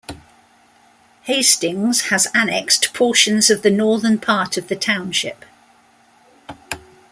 [1.25, 5.45] Hastings has annexed portions of the northern part of the township.